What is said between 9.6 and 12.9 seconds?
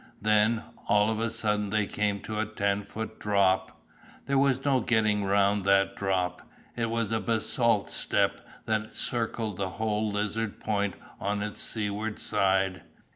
whole Lizard Point on its seaward side.